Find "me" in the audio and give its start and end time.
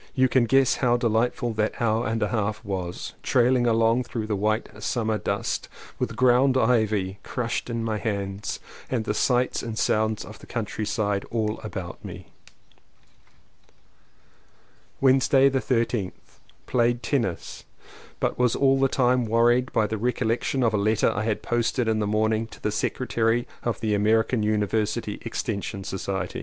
12.03-12.25